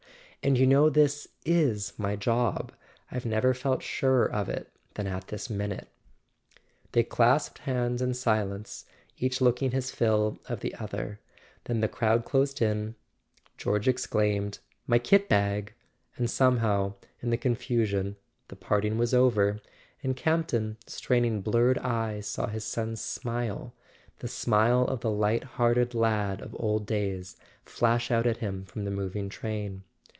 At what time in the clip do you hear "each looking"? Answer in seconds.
9.19-9.69